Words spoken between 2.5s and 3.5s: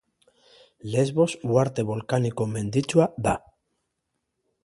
menditsua da.